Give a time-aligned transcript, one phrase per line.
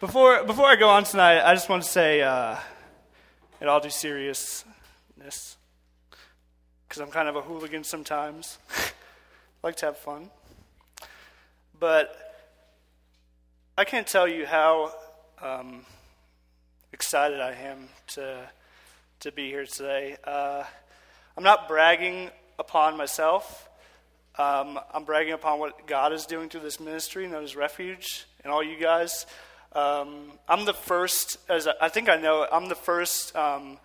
[0.00, 2.56] Before, before I go on tonight, I just want to say, uh,
[3.60, 5.58] in all due seriousness,
[6.88, 8.82] because I'm kind of a hooligan sometimes, I
[9.62, 10.30] like to have fun.
[11.78, 12.16] But
[13.76, 14.94] I can't tell you how
[15.42, 15.84] um,
[16.94, 18.48] excited I am to,
[19.20, 20.16] to be here today.
[20.24, 20.64] Uh,
[21.36, 23.68] I'm not bragging upon myself.
[24.38, 28.50] Um, I'm bragging upon what God is doing through this ministry known as Refuge and
[28.50, 29.26] all you guys.
[29.72, 33.34] Um, I'm the first, as I think I know, I'm the first.
[33.36, 33.78] Um,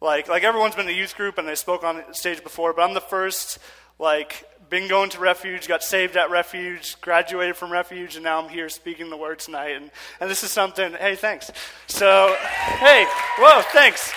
[0.00, 2.82] like, like everyone's been in a youth group and they spoke on stage before, but
[2.82, 3.58] I'm the first.
[3.98, 8.48] Like, been going to Refuge, got saved at Refuge, graduated from Refuge, and now I'm
[8.48, 9.70] here speaking the word tonight.
[9.70, 10.92] And, and this is something.
[10.92, 11.50] Hey, thanks.
[11.86, 12.34] So,
[12.78, 13.04] hey,
[13.38, 14.12] whoa, thanks.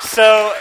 [0.00, 0.54] So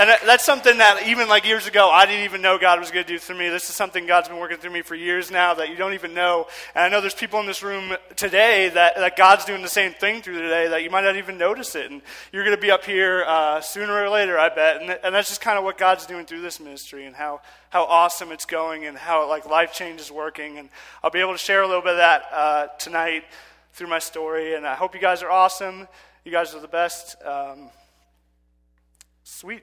[0.00, 3.04] and that's something that even like years ago, I didn't even know God was going
[3.04, 3.50] to do through me.
[3.50, 6.14] This is something God's been working through me for years now that you don't even
[6.14, 6.46] know.
[6.74, 9.92] And I know there's people in this room today that, that God's doing the same
[9.92, 11.90] thing through today that you might not even notice it.
[11.90, 12.00] And
[12.32, 14.80] you're going to be up here uh, sooner or later, I bet.
[14.80, 17.84] And, and that's just kind of what God's doing through this ministry and how, how
[17.84, 20.56] awesome it's going and how like life change is working.
[20.56, 20.70] And
[21.04, 23.24] I'll be able to share a little bit of that uh, tonight
[23.74, 24.54] through my story.
[24.54, 25.86] And I hope you guys are awesome.
[26.24, 27.16] You guys are the best.
[27.22, 27.68] Um,
[29.24, 29.62] sweet.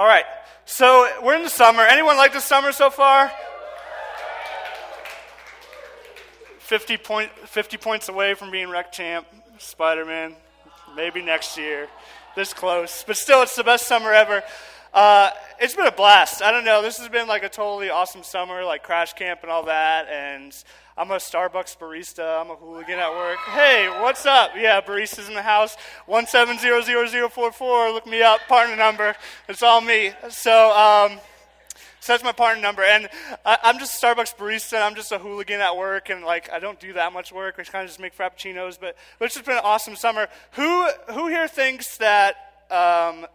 [0.00, 0.24] All right,
[0.64, 1.82] so we're in the summer.
[1.82, 3.30] Anyone like the summer so far?
[6.60, 9.26] 50, point, 50 points away from being rec champ,
[9.58, 10.36] Spider Man.
[10.96, 11.86] Maybe next year.
[12.34, 13.04] This close.
[13.06, 14.42] But still, it's the best summer ever.
[14.92, 16.42] Uh, it's been a blast.
[16.42, 16.82] I don't know.
[16.82, 20.08] This has been like a totally awesome summer, like crash camp and all that.
[20.08, 20.56] And
[20.96, 22.40] I'm a Starbucks barista.
[22.40, 23.38] I'm a hooligan at work.
[23.38, 24.52] Hey, what's up?
[24.56, 25.76] Yeah, baristas in the house.
[26.06, 27.92] One seven zero zero zero four four.
[27.92, 28.40] Look me up.
[28.48, 29.14] Partner number.
[29.48, 30.12] It's all me.
[30.28, 31.20] So, um,
[32.00, 32.82] so that's my partner number.
[32.82, 33.08] And
[33.46, 34.82] I, am just a Starbucks barista.
[34.82, 37.56] I'm just a hooligan at work, and like I don't do that much work.
[37.58, 38.76] I kind of just make frappuccinos.
[38.80, 40.26] But, but it's just been an awesome summer.
[40.52, 42.34] Who who here thinks that
[42.70, 43.26] um,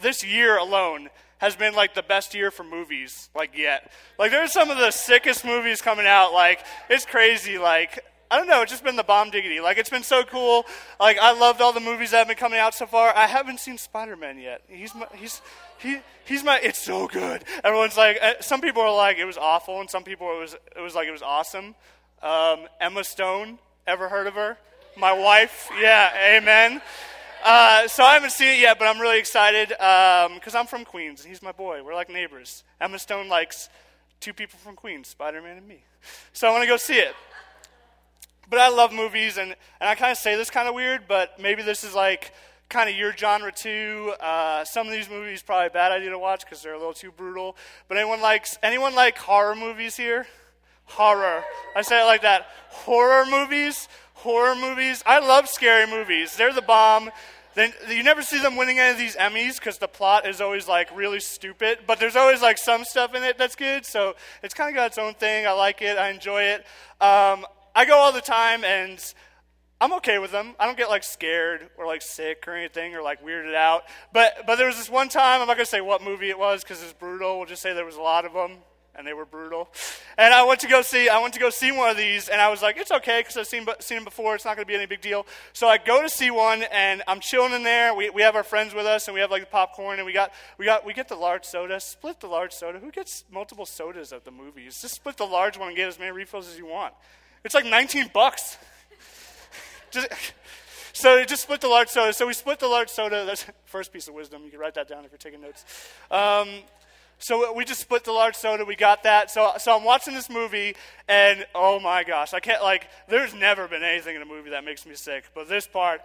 [0.00, 3.90] this year alone has been like the best year for movies like yet.
[4.18, 6.32] Like there's some of the sickest movies coming out.
[6.32, 7.58] Like it's crazy.
[7.58, 7.98] Like
[8.30, 8.62] I don't know.
[8.62, 9.60] It's just been the bomb diggity.
[9.60, 10.64] Like it's been so cool.
[10.98, 13.14] Like I loved all the movies that have been coming out so far.
[13.14, 14.62] I haven't seen Spider Man yet.
[14.68, 15.42] He's my, he's
[15.78, 16.58] he he's my.
[16.62, 17.44] It's so good.
[17.62, 18.18] Everyone's like.
[18.22, 20.94] Uh, some people are like it was awful, and some people it was it was
[20.94, 21.74] like it was awesome.
[22.22, 23.58] Um, Emma Stone.
[23.86, 24.56] Ever heard of her?
[24.96, 25.68] My wife.
[25.78, 26.12] Yeah.
[26.36, 26.80] Amen.
[27.44, 30.84] Uh, so I haven't seen it yet, but I'm really excited because um, I'm from
[30.84, 31.82] Queens and he's my boy.
[31.82, 32.62] We're like neighbors.
[32.80, 33.68] Emma Stone likes
[34.20, 35.82] two people from Queens, Spider Man and me.
[36.32, 37.14] So I want to go see it.
[38.48, 41.40] But I love movies, and, and I kind of say this kind of weird, but
[41.40, 42.32] maybe this is like
[42.68, 44.14] kind of your genre too.
[44.20, 46.92] Uh, some of these movies probably a bad idea to watch because they're a little
[46.92, 47.56] too brutal.
[47.88, 50.26] But anyone likes anyone like horror movies here?
[50.84, 51.42] Horror.
[51.74, 52.46] I say it like that.
[52.68, 55.02] Horror movies horror movies.
[55.06, 56.36] I love scary movies.
[56.36, 57.10] They're the bomb.
[57.54, 60.68] Then you never see them winning any of these Emmys because the plot is always
[60.68, 61.80] like really stupid.
[61.86, 63.84] But there's always like some stuff in it that's good.
[63.84, 65.46] So it's kind of got its own thing.
[65.46, 65.98] I like it.
[65.98, 66.60] I enjoy it.
[67.00, 69.02] Um, I go all the time and.
[69.80, 70.54] I'm okay with them.
[70.60, 73.82] I don't get like scared or like sick or anything or like weirded out.
[74.12, 75.40] But but there was this one time.
[75.40, 77.38] I'm not gonna say what movie it was because it's brutal.
[77.38, 78.58] We'll just say there was a lot of them
[78.94, 79.68] and they were brutal.
[80.18, 82.40] And I went to go see I went to go see one of these, and
[82.40, 84.34] I was like, it's okay because I've seen seen them before.
[84.34, 85.26] It's not going to be any big deal.
[85.52, 87.94] So I go to see one, and I'm chilling in there.
[87.94, 90.12] We, we have our friends with us, and we have like the popcorn, and we
[90.12, 91.80] got we got we get the large soda.
[91.80, 92.78] Split the large soda.
[92.78, 94.80] Who gets multiple sodas at the movies?
[94.80, 96.94] Just split the large one and get as many refills as you want.
[97.44, 98.56] It's like 19 bucks.
[99.90, 100.08] just,
[100.92, 102.12] so just split the large soda.
[102.12, 103.24] So we split the large soda.
[103.24, 104.42] That's first piece of wisdom.
[104.44, 105.64] You can write that down if you're taking notes.
[106.10, 106.48] Um,
[107.22, 108.64] so we just split the large soda.
[108.64, 109.30] We got that.
[109.30, 110.74] So, so I'm watching this movie,
[111.08, 114.64] and oh my gosh, I can't, like, there's never been anything in a movie that
[114.64, 115.24] makes me sick.
[115.32, 116.00] But this part,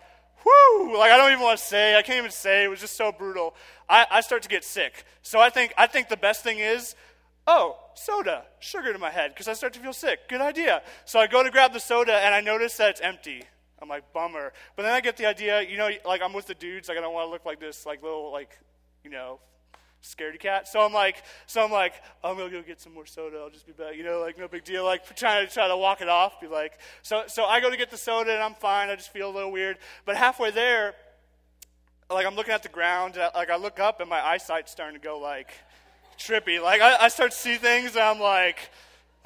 [0.45, 2.95] whoo, like, I don't even want to say, I can't even say, it was just
[2.95, 3.55] so brutal.
[3.89, 5.05] I, I start to get sick.
[5.23, 6.95] So I think, I think the best thing is,
[7.47, 10.29] oh, soda, sugar to my head, because I start to feel sick.
[10.29, 10.83] Good idea.
[11.05, 13.43] So I go to grab the soda, and I notice that it's empty.
[13.81, 14.53] I'm like, bummer.
[14.75, 17.01] But then I get the idea, you know, like I'm with the dudes, like I
[17.01, 18.57] don't want to look like this, like little, like,
[19.03, 19.39] you know,
[20.07, 20.67] scaredy cat.
[20.67, 21.93] So I'm like, so I'm like,
[22.23, 23.37] I'm gonna go get some more soda.
[23.37, 23.95] I'll just be back.
[23.95, 24.83] You know, like no big deal.
[24.83, 26.39] Like trying to try to walk it off.
[26.39, 28.89] Be like, so so I go to get the soda and I'm fine.
[28.89, 29.77] I just feel a little weird.
[30.05, 30.95] But halfway there,
[32.09, 33.17] like I'm looking at the ground.
[33.17, 35.51] Uh, like I look up and my eyesight's starting to go like
[36.17, 36.61] trippy.
[36.61, 38.71] Like I, I start to see things and I'm like.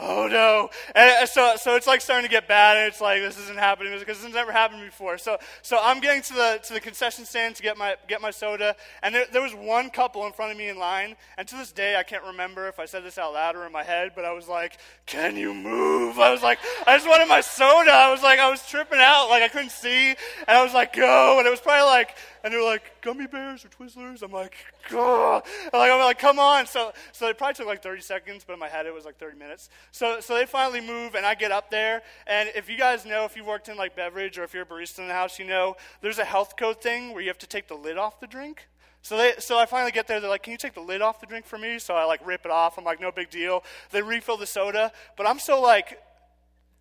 [0.02, 0.70] Oh no.
[0.96, 3.94] And so, so it's like starting to get bad, and it's like, this isn't happening
[3.94, 5.18] because this has never happened before.
[5.18, 8.32] So, so I'm getting to the, to the concession stand to get my, get my
[8.32, 11.56] soda, and there, there was one couple in front of me in line, and to
[11.56, 14.12] this day, I can't remember if I said this out loud or in my head,
[14.16, 16.20] but I was like, can you move?
[16.20, 17.92] I was like, I just wanted my soda.
[17.92, 20.18] I was like, I was tripping out, like I couldn't see, and
[20.58, 23.70] I was like, go, and it was probably like, and they're like, gummy bears or
[23.70, 24.22] Twizzlers?
[24.22, 24.56] I'm like.
[24.92, 26.66] Like, I'm like, come on.
[26.66, 29.18] So, so it probably took like 30 seconds, but in my head it was like
[29.18, 29.70] 30 minutes.
[29.92, 32.02] So, so they finally move, and I get up there.
[32.28, 34.66] And if you guys know, if you've worked in like beverage or if you're a
[34.66, 37.48] barista in the house, you know, there's a health code thing where you have to
[37.48, 38.68] take the lid off the drink.
[39.04, 40.20] So they, so I finally get there.
[40.20, 42.26] They're like, "Can you take the lid off the drink for me?" So I like
[42.26, 42.78] rip it off.
[42.78, 46.00] I'm like, "No big deal." They refill the soda, but I'm so like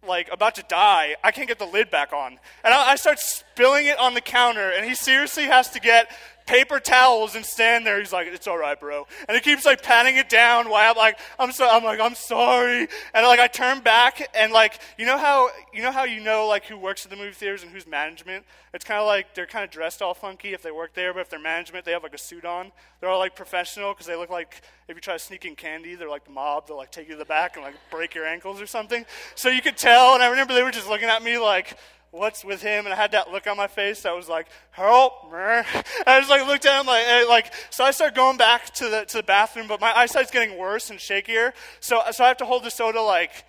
[0.06, 1.16] like about to die.
[1.22, 2.38] I can't get the lid back on.
[2.64, 6.10] And I, I, start spilling it on the counter, and he seriously has to get
[6.50, 8.00] paper towels and stand there.
[8.00, 10.96] He's like, "It's all right, bro," and he keeps like patting it down while I'm
[10.96, 15.06] like, "I'm so," I'm like, "I'm sorry," and like I turn back and like, you
[15.06, 17.70] know how you know how you know like who works at the movie theaters and
[17.70, 18.44] who's management.
[18.74, 21.20] It's kind of like they're kind of dressed all funky if they work there, but
[21.20, 22.72] if they're management, they have like a suit on.
[22.98, 25.94] They're all like professional because they look like if you try to sneak in candy,
[25.94, 26.66] they're like the mob.
[26.66, 29.06] They'll like take you to the back and like break your ankles or something.
[29.36, 31.76] So you could tell, and I remember they were just looking at me like
[32.10, 32.86] what's with him?
[32.86, 35.32] And I had that look on my face that was like, help.
[35.32, 35.64] I
[36.06, 39.04] just like looked at him like, eh, like, so I started going back to the,
[39.06, 41.52] to the bathroom, but my eyesight's getting worse and shakier.
[41.80, 43.44] So, so I have to hold the soda like,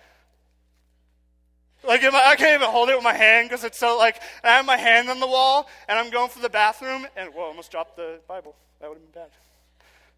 [1.84, 4.64] like I can't even hold it with my hand because it's so like, I have
[4.64, 7.70] my hand on the wall and I'm going for the bathroom and, whoa, I almost
[7.70, 8.54] dropped the Bible.
[8.80, 9.30] That would have been bad.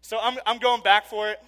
[0.01, 1.41] So I'm, I'm going back for it.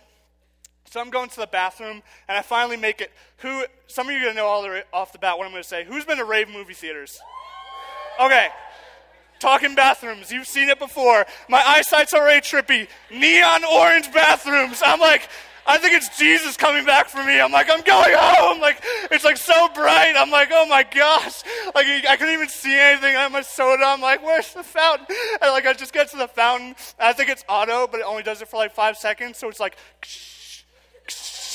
[0.89, 3.11] So I'm going to the bathroom, and I finally make it.
[3.37, 3.65] Who?
[3.87, 5.83] Some of you are gonna know all the, off the bat what I'm gonna say.
[5.83, 7.19] Who's been to rave movie theaters?
[8.19, 8.47] Okay.
[9.39, 11.25] Talking bathrooms, you've seen it before.
[11.47, 12.87] My eyesight's already trippy.
[13.11, 14.81] Neon orange bathrooms.
[14.83, 15.29] I'm like,
[15.67, 17.39] I think it's Jesus coming back for me.
[17.39, 18.61] I'm like, I'm going home.
[18.61, 18.81] Like,
[19.11, 20.13] it's like so bright.
[20.17, 21.43] I'm like, oh my gosh.
[21.75, 23.15] Like, I couldn't even see anything.
[23.15, 23.83] I have my soda.
[23.85, 25.05] I'm like, where's the fountain?
[25.41, 26.75] And like, I just get to the fountain.
[26.97, 29.37] I think it's auto, but it only does it for like five seconds.
[29.37, 29.77] So it's like,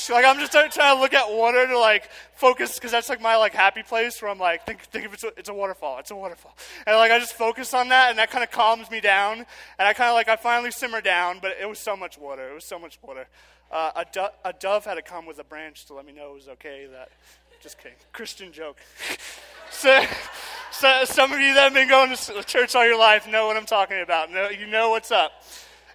[0.09, 3.35] like I'm just trying to look at water to like focus because that's like my
[3.35, 6.11] like happy place where I'm like think think of it's a, it's a waterfall, it's
[6.11, 6.55] a waterfall,
[6.85, 9.39] and like I just focus on that and that kind of calms me down
[9.79, 12.49] and I kind of like I finally simmer down, but it was so much water,
[12.49, 13.27] it was so much water.
[13.71, 16.31] Uh, a, do- a dove had to come with a branch to let me know
[16.31, 16.87] it was okay.
[16.91, 17.09] That
[17.63, 18.77] just kidding, Christian joke.
[19.71, 20.03] so,
[20.71, 23.57] so some of you that have been going to church all your life know what
[23.57, 24.29] I'm talking about.
[24.31, 25.31] Know, you know what's up.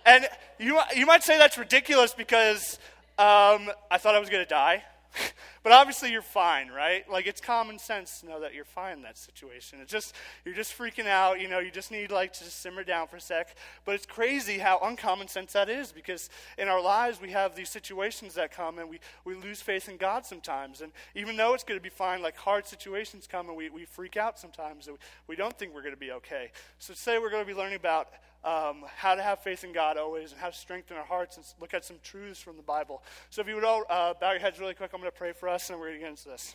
[0.07, 0.27] And
[0.59, 2.79] you, you might say that's ridiculous because
[3.19, 4.85] um, I thought I was going to die.
[5.63, 7.09] but obviously you're fine, right?
[7.11, 9.79] Like it's common sense to know that you're fine in that situation.
[9.81, 12.85] It's just you're just freaking out, you know, you just need like to just simmer
[12.85, 13.57] down for a sec.
[13.85, 17.71] But it's crazy how uncommon sense that is because in our lives we have these
[17.71, 20.81] situations that come and we, we lose faith in God sometimes.
[20.81, 23.85] And even though it's going to be fine, like hard situations come and we, we
[23.85, 24.87] freak out sometimes.
[24.87, 26.51] And we, we don't think we're going to be okay.
[26.79, 28.09] So today we're going to be learning about
[28.45, 31.47] um, how to have faith in God always and how to strengthen our hearts and
[31.61, 33.03] look at some truths from the Bible.
[33.31, 35.33] So if you would all uh, bow your heads really quick, I'm going to pray
[35.33, 36.55] for us and we're going to get into this.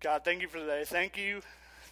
[0.00, 0.84] God, thank you for today.
[0.84, 1.42] Thank you.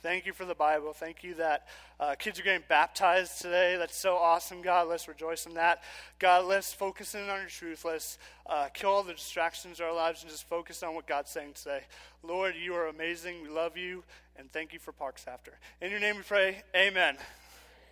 [0.05, 0.93] Thank you for the Bible.
[0.93, 1.67] Thank you that
[1.99, 3.79] uh, kids are getting baptized today.
[3.79, 4.87] That's so awesome, God.
[4.87, 5.83] Let's rejoice in that.
[6.19, 7.87] God, let's focus in on your truth.
[7.87, 11.31] Let's uh, kill all the distractions in our lives and just focus on what God's
[11.31, 11.85] saying today.
[12.23, 13.43] Lord, you are amazing.
[13.43, 14.05] We love you.
[14.37, 15.53] And thank you for Parks After.
[15.81, 16.61] In your name we pray.
[16.77, 17.17] Amen.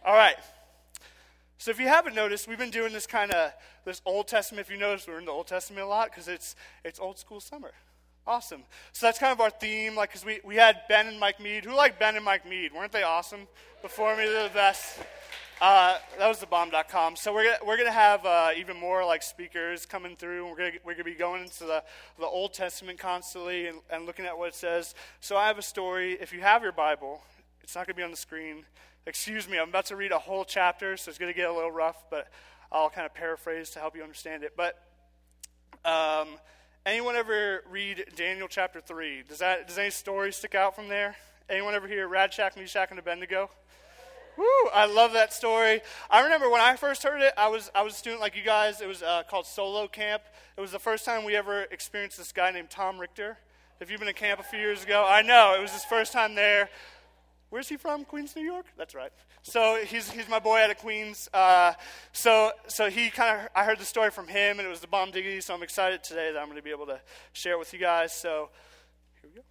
[0.05, 0.37] All right.
[1.56, 3.55] So if you haven't noticed, we've been doing this kind of
[3.87, 4.67] this Old Testament.
[4.67, 7.41] If you notice, we're in the Old Testament a lot because it's it's old school
[7.41, 7.73] summer.
[8.27, 8.63] Awesome.
[8.93, 11.65] So that's kind of our theme, like, because we, we had Ben and Mike Mead.
[11.65, 12.73] Who liked Ben and Mike Mead?
[12.73, 13.49] Weren't they awesome?
[13.82, 15.01] Before me, they're the best.
[15.61, 17.17] Uh, that was the bomb.com.
[17.17, 20.49] So we're gonna, we're gonna have uh, even more like speakers coming through.
[20.49, 21.85] We're gonna we're gonna be going into the,
[22.19, 24.94] the Old Testament constantly and, and looking at what it says.
[25.20, 26.15] So I have a story.
[26.20, 27.23] If you have your Bible,
[27.63, 28.65] it's not gonna be on the screen.
[29.06, 31.70] Excuse me, I'm about to read a whole chapter, so it's gonna get a little
[31.70, 32.29] rough, but
[32.73, 34.55] I'll kind of paraphrase to help you understand it.
[34.56, 34.81] But
[35.85, 36.29] um,
[36.84, 39.22] anyone ever read Daniel chapter three?
[39.29, 41.17] Does that does any story stick out from there?
[41.48, 43.51] Anyone ever hear Shadrach, Meshach, and Abednego?
[44.39, 45.82] Woo, I love that story.
[46.10, 48.43] I remember when I first heard it, I was, I was a student like you
[48.43, 48.81] guys.
[48.81, 50.22] It was uh, called Solo Camp.
[50.56, 53.36] It was the first time we ever experienced this guy named Tom Richter.
[53.79, 55.05] Have you been to camp a few years ago?
[55.06, 56.70] I know, it was his first time there.
[57.51, 58.06] Where's he from?
[58.06, 58.65] Queens, New York?
[58.79, 59.12] That's right.
[59.43, 61.29] So he's, he's my boy out of Queens.
[61.34, 61.72] Uh,
[62.13, 64.87] so so he kind of, I heard the story from him, and it was the
[64.87, 67.01] bomb diggity, so I'm excited today that I'm going to be able to
[67.32, 68.13] share it with you guys.
[68.13, 68.51] So
[69.20, 69.43] here we go.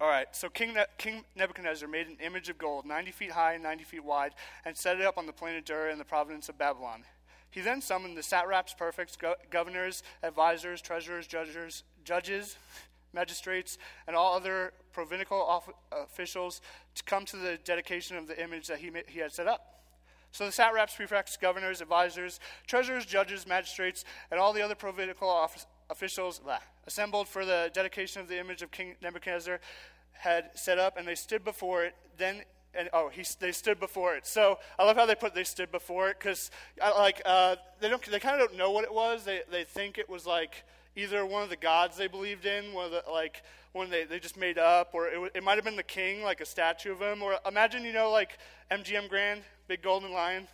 [0.00, 3.52] All right, so King, ne- King Nebuchadnezzar made an image of gold, 90 feet high
[3.52, 4.32] and 90 feet wide,
[4.64, 7.04] and set it up on the plain of Dura in the province of Babylon.
[7.50, 12.56] He then summoned the satraps, prefects, go- governors, advisors, treasurers, judges, judges,
[13.12, 16.60] magistrates, and all other provincial officials
[16.94, 19.72] to come to the dedication of the image that he, he had set up.
[20.32, 25.50] So the satraps, prefects, governors, advisors, treasurers, judges, magistrates, and all the other provincial
[25.90, 29.60] officials blah, assembled for the dedication of the image of King Nebuchadnezzar
[30.12, 31.94] had set up, and they stood before it.
[32.16, 32.42] Then
[32.74, 34.26] and oh, he, they stood before it.
[34.26, 36.50] So I love how they put they stood before it because
[36.80, 39.24] like uh, they don't they kind of don't know what it was.
[39.24, 40.64] They they think it was like
[40.96, 44.18] either one of the gods they believed in, one of the like one they they
[44.18, 47.00] just made up, or it, it might have been the king, like a statue of
[47.00, 48.38] him, or imagine you know like
[48.70, 50.46] MGM Grand, big golden lion.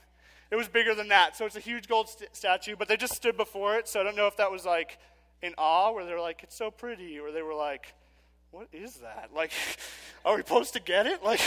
[0.51, 2.75] It was bigger than that, so it's a huge gold st- statue.
[2.77, 4.99] But they just stood before it, so I don't know if that was like
[5.43, 7.93] in awe, where they're like, "It's so pretty," or they were like,
[8.51, 9.53] "What is that?" Like,
[10.25, 11.21] are we supposed to get it?
[11.25, 11.41] Like,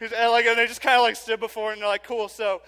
[0.00, 2.28] and like, and they just kind of like stood before it, and they're like, "Cool."
[2.28, 2.62] So,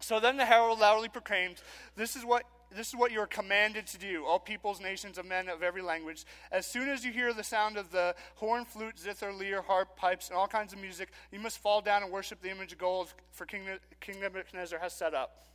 [0.00, 1.56] so then the herald loudly proclaimed,
[1.96, 5.26] "This is what." This is what you are commanded to do, all peoples, nations, of
[5.26, 6.24] men of every language.
[6.50, 10.28] As soon as you hear the sound of the horn, flute, zither, lyre, harp, pipes,
[10.28, 13.12] and all kinds of music, you must fall down and worship the image of gold
[13.30, 13.62] for King,
[14.00, 15.46] King Nebuchadnezzar has set up.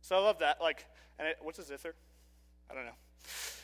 [0.00, 0.60] So I love that.
[0.60, 0.86] Like,
[1.18, 1.94] and it, what's a zither?
[2.70, 2.92] I don't know.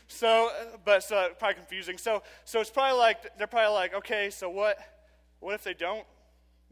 [0.09, 0.51] So,
[0.85, 1.99] but so probably confusing.
[1.99, 4.79] So, so it's probably like they're probably like, okay, so what?
[5.41, 6.07] What if they don't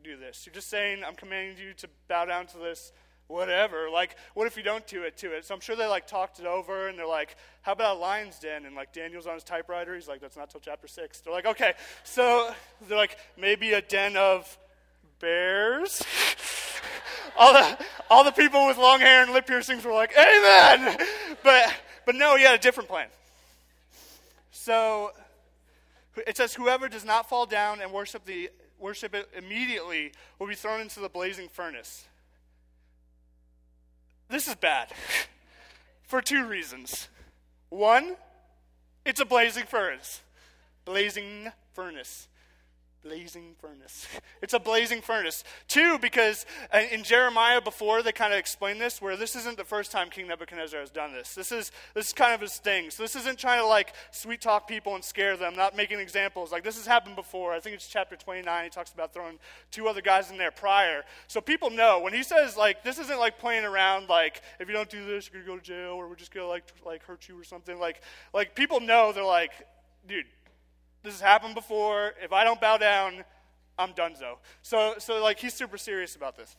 [0.03, 0.47] do this?
[0.47, 2.93] You're just saying I'm commanding you to bow down to this,
[3.33, 3.91] whatever.
[3.91, 5.45] Like, what if you don't do it to it?
[5.45, 8.67] So I'm sure they like talked it over, and they're like, how about lion's den?
[8.67, 9.95] And like Daniel's on his typewriter.
[9.95, 11.21] He's like, that's not till chapter six.
[11.21, 11.73] They're like, okay.
[12.05, 12.53] So
[12.89, 14.59] they're like, maybe a den of
[15.21, 16.03] bears.
[17.39, 17.79] all the
[18.11, 20.99] all the people with long hair and lip piercings were like, amen.
[21.43, 21.75] But
[22.05, 23.09] but no, he had a different plan.
[24.51, 25.13] So
[26.27, 30.55] it says, Whoever does not fall down and worship, the, worship it immediately will be
[30.55, 32.07] thrown into the blazing furnace.
[34.33, 34.91] This is bad
[36.05, 37.11] for two reasons.
[37.69, 38.17] One,
[39.05, 40.23] it's a blazing furnace.
[40.87, 42.29] Blazing furnace
[43.03, 44.07] blazing furnace.
[44.43, 45.45] It's a blazing furnace.
[45.69, 49.65] Two, because uh, in Jeremiah before they kind of explain this, where this isn't the
[49.65, 51.37] first time King Nebuchadnezzar has done this.
[51.37, 52.91] This is this is kind of his thing.
[52.91, 56.51] So this isn't trying to like sweet talk people and scare them, not making examples.
[56.51, 57.53] Like this has happened before.
[57.53, 58.65] I think it's chapter 29.
[58.65, 59.39] He talks about throwing
[59.71, 61.05] two other guys in there prior.
[61.29, 64.09] So people know when he says like this isn't like playing around.
[64.09, 66.49] Like if you don't do this, you're gonna go to jail, or we're just gonna
[66.49, 67.79] like like hurt you or something.
[67.79, 68.03] Like
[68.35, 69.53] like people know they're like,
[70.09, 70.27] dude
[71.03, 72.13] this has happened before.
[72.23, 73.25] If I don't bow down,
[73.79, 74.39] I'm donezo.
[74.63, 76.57] So, so like he's super serious about this.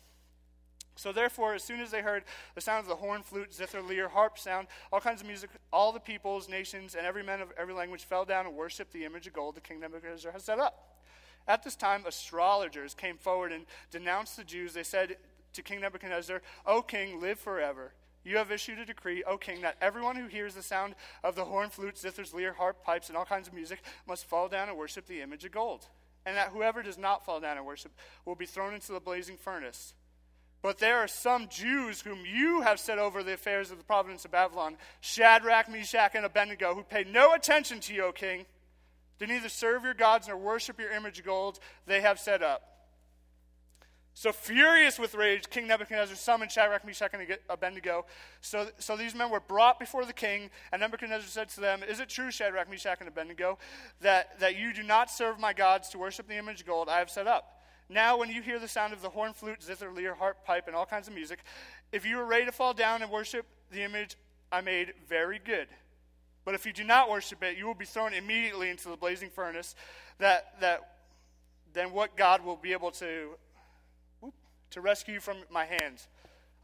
[0.96, 2.24] So therefore, as soon as they heard
[2.54, 5.92] the sound of the horn, flute, zither, lyre, harp sound, all kinds of music, all
[5.92, 9.26] the peoples, nations, and every man of every language fell down and worshipped the image
[9.26, 11.00] of gold the king Nebuchadnezzar has set up.
[11.48, 14.74] At this time, astrologers came forward and denounced the Jews.
[14.74, 15.18] They said
[15.54, 17.94] to King Nebuchadnezzar, O king, live forever.
[18.24, 21.46] You have issued a decree, O king, that everyone who hears the sound of the
[21.46, 24.78] horn, flute, zithers, lyre, harp, pipes, and all kinds of music must fall down and
[24.78, 25.88] worship the image of gold.
[26.26, 27.92] And that whoever does not fall down and worship
[28.26, 29.94] will be thrown into the blazing furnace.
[30.62, 34.24] But there are some Jews whom you have set over the affairs of the province
[34.24, 38.46] of Babylon Shadrach, Meshach, and Abednego, who pay no attention to you, O king.
[39.20, 42.73] They neither serve your gods nor worship your image of gold they have set up.
[44.16, 48.06] So furious with rage, King Nebuchadnezzar summoned Shadrach, Meshach, and Abednego.
[48.42, 52.00] So, so these men were brought before the king, and Nebuchadnezzar said to them, Is
[52.00, 53.58] it true, Shadrach, Meshach, and Abednego,
[54.02, 57.00] that, that you do not serve my gods to worship the image of gold I
[57.00, 57.64] have set up?
[57.90, 60.76] Now, when you hear the sound of the horn, flute, zither, lyre, harp, pipe, and
[60.76, 61.40] all kinds of music,
[61.92, 64.16] if you are ready to fall down and worship the image
[64.52, 65.68] I made, very good.
[66.46, 69.30] But if you do not worship it, you will be thrown immediately into the blazing
[69.30, 69.76] furnace.
[70.20, 70.82] That, that
[71.74, 73.30] then what God will be able to
[74.74, 76.08] to rescue you from my hands.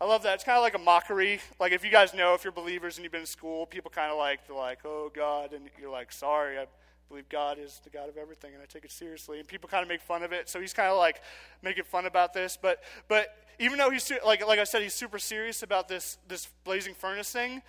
[0.01, 0.35] I love that.
[0.35, 1.41] It's kind of like a mockery.
[1.59, 4.11] Like if you guys know, if you're believers and you've been in school, people kind
[4.11, 6.67] of like they're like, "Oh God," and you're like, "Sorry, I
[7.09, 9.83] believe God is the God of everything, and I take it seriously." And people kind
[9.83, 10.47] of make fun of it.
[10.47, 11.21] So he's kind of like
[11.61, 12.57] making fun about this.
[12.61, 16.47] But but even though he's like like I said, he's super serious about this this
[16.63, 17.61] blazing furnace thing.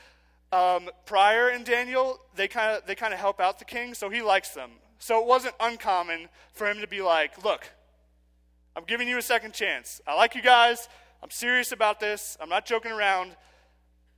[0.53, 4.09] Um, prior in Daniel, they kind of they kind of help out the king, so
[4.09, 4.71] he likes them.
[5.01, 7.73] So it wasn't uncommon for him to be like, "Look,
[8.77, 10.01] I'm giving you a second chance.
[10.07, 10.89] I like you guys.
[11.23, 12.37] I'm serious about this.
[12.41, 13.37] I'm not joking around.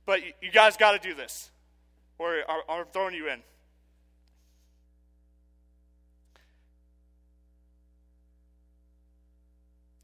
[0.05, 1.49] But you guys got to do this,
[2.19, 3.39] or I'm throwing you in.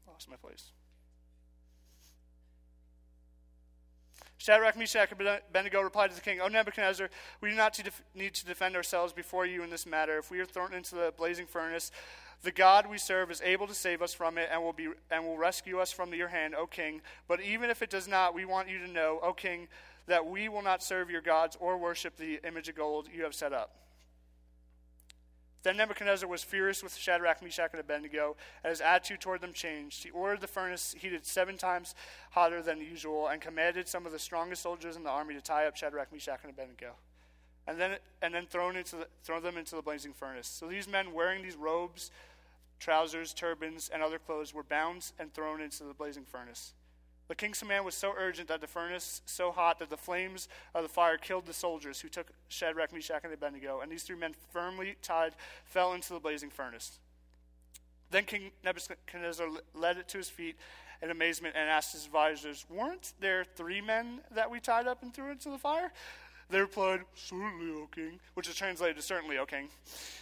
[0.08, 0.70] Lost my place.
[4.38, 7.10] Shadrach, Meshach, and Abednego replied to the king, O Nebuchadnezzar,
[7.42, 7.78] we do not
[8.14, 10.16] need to defend ourselves before you in this matter.
[10.16, 11.92] If we are thrown into the blazing furnace,
[12.42, 15.24] the God we serve is able to save us from it and will, be, and
[15.24, 17.02] will rescue us from your hand, O king.
[17.28, 19.68] But even if it does not, we want you to know, O king,
[20.06, 23.34] that we will not serve your gods or worship the image of gold you have
[23.34, 23.76] set up.
[25.62, 30.02] Then Nebuchadnezzar was furious with Shadrach, Meshach, and Abednego, and his attitude toward them changed.
[30.02, 31.94] He ordered the furnace heated seven times
[32.30, 35.66] hotter than usual and commanded some of the strongest soldiers in the army to tie
[35.66, 36.94] up Shadrach, Meshach, and Abednego,
[37.66, 40.48] and then, and then thrown into the, throw them into the blazing furnace.
[40.48, 42.10] So these men, wearing these robes,
[42.80, 46.72] trousers, turbans, and other clothes, were bound and thrown into the blazing furnace.
[47.28, 50.82] The king's command was so urgent that the furnace so hot that the flames of
[50.82, 54.34] the fire killed the soldiers who took Shadrach, Meshach, and Abednego, and these three men,
[54.52, 56.98] firmly tied, fell into the blazing furnace.
[58.10, 60.56] Then King Nebuchadnezzar led it to his feet
[61.00, 65.14] in amazement and asked his advisors, Weren't there three men that we tied up and
[65.14, 65.92] threw into the fire?
[66.50, 69.68] They replied, Certainly, O king, which is translated to certainly, O king.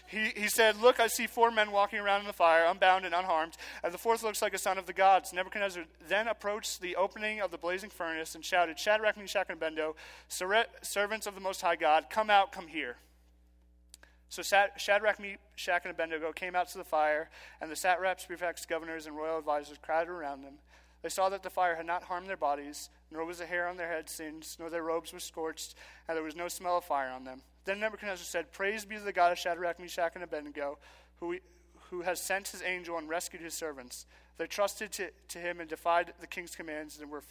[0.07, 3.15] He, he said, Look, I see four men walking around in the fire, unbound and
[3.15, 5.33] unharmed, and the fourth looks like a son of the gods.
[5.33, 9.97] Nebuchadnezzar then approached the opening of the blazing furnace and shouted, Shadrach, Meshach, and Abednego,
[10.29, 12.97] servants of the Most High God, come out, come here.
[14.29, 17.31] So Shadrach, Meshach, and Abednego came out to the fire,
[17.61, 20.55] and the satraps, prefects, governors, and royal advisors crowded around them.
[21.03, 23.77] They saw that the fire had not harmed their bodies, nor was the hair on
[23.77, 25.75] their heads singed, nor their robes were scorched,
[26.07, 27.43] and there was no smell of fire on them.
[27.65, 30.79] Then Nebuchadnezzar said, Praise be to the God of Shadrach, Meshach, and Abednego,
[31.21, 31.37] who,
[31.91, 34.07] who has sent his angel and rescued his servants.
[34.37, 37.25] They trusted to, to him and defied the king's commands and were,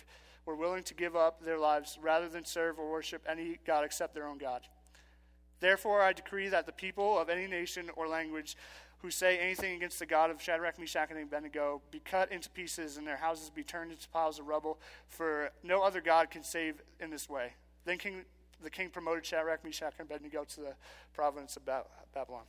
[0.46, 4.14] were willing to give up their lives rather than serve or worship any God except
[4.14, 4.62] their own God.
[5.60, 8.56] Therefore, I decree that the people of any nation or language
[9.00, 12.98] who say anything against the God of Shadrach, Meshach, and Abednego be cut into pieces
[12.98, 16.82] and their houses be turned into piles of rubble, for no other God can save
[17.00, 17.54] in this way.
[17.86, 18.26] Then king,
[18.62, 20.74] the king promoted Shadrach, Meshach, and Abednego to the
[21.14, 22.44] province of Babylon.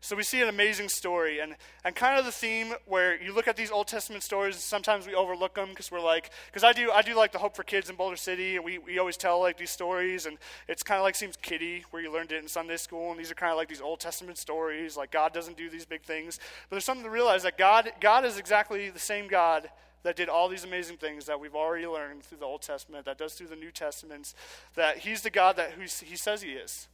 [0.00, 3.48] So we see an amazing story, and, and kind of the theme where you look
[3.48, 6.72] at these Old Testament stories, and sometimes we overlook them because we're like, because I
[6.72, 9.16] do, I do like the Hope for Kids in Boulder City, and we, we always
[9.16, 10.38] tell like these stories, and
[10.68, 13.30] it's kind of like seems kiddie where you learned it in Sunday school, and these
[13.32, 16.38] are kind of like these Old Testament stories, like God doesn't do these big things,
[16.70, 19.68] but there's something to realize that God, God is exactly the same God
[20.04, 23.18] that did all these amazing things that we've already learned through the Old Testament, that
[23.18, 24.36] does through the New Testaments,
[24.76, 26.86] that He's the God that who He says He is.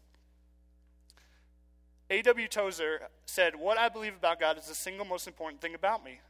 [2.11, 2.49] A.W.
[2.49, 6.21] Tozer said, What I believe about God is the single most important thing about me.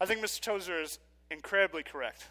[0.00, 0.40] I think Mr.
[0.40, 0.98] Tozer is
[1.30, 2.26] incredibly correct.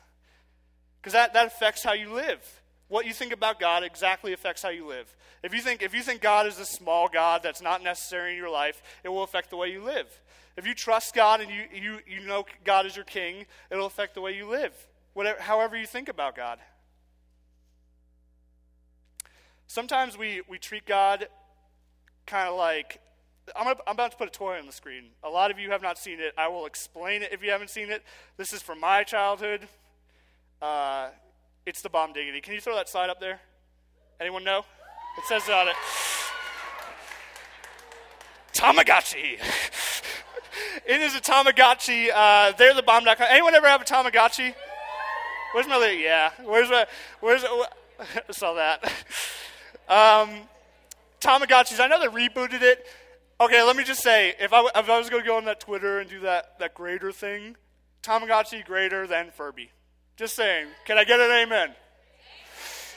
[1.02, 2.62] Because that, that affects how you live.
[2.88, 5.14] What you think about God exactly affects how you live.
[5.42, 8.38] If you think if you think God is a small God that's not necessary in
[8.38, 10.08] your life, it will affect the way you live.
[10.56, 14.14] If you trust God and you, you, you know God is your king, it'll affect
[14.14, 14.74] the way you live.
[15.14, 16.60] Whatever, however you think about God.
[19.68, 21.28] Sometimes we, we treat God
[22.26, 23.00] kind of like
[23.56, 25.06] I'm, gonna, I'm, about to put a toy on the screen.
[25.24, 26.34] A lot of you have not seen it.
[26.38, 28.04] I will explain it if you haven't seen it.
[28.38, 29.68] This is from my childhood.
[30.62, 31.10] Uh,
[31.66, 32.42] it's the bomb diggity.
[32.42, 33.40] Can you throw that slide up there?
[34.20, 34.60] Anyone know?
[35.18, 35.76] It says on it.
[38.54, 39.40] Tamagotchi.
[40.86, 42.10] it is a Tamagotchi.
[42.14, 43.28] Uh, they're the bomb.com.
[43.30, 44.54] Anyone ever have a Tamagotchi?
[45.54, 45.98] Where's my?
[46.00, 46.32] Yeah.
[46.44, 46.86] Where's my?
[47.20, 47.44] Where's?
[48.00, 48.84] I saw that.
[49.88, 50.48] Um,
[51.24, 51.80] Tamagotchis.
[51.80, 52.86] I know they rebooted it.
[53.40, 55.60] Okay, let me just say, if I, if I was going to go on that
[55.60, 57.56] Twitter and do that, that grader thing,
[58.04, 59.72] Tamagotchi greater than Furby.
[60.18, 60.68] Just saying.
[60.86, 61.74] Can I get an amen?